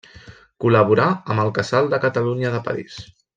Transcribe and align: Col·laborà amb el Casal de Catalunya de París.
Col·laborà 0.63 1.05
amb 1.33 1.43
el 1.43 1.53
Casal 1.59 1.91
de 1.93 2.01
Catalunya 2.07 2.55
de 2.57 2.63
París. 2.71 2.99